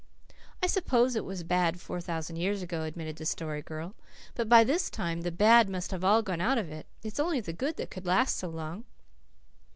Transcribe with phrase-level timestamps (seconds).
[0.63, 3.93] "I suppose it was bad four thousand years ago," admitted the Story Girl.
[4.33, 6.87] "But by this time the bad must have all gone out of it.
[7.03, 8.85] It's only the good that could last so long."